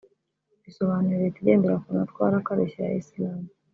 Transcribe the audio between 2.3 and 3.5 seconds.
akarishye ya Islam”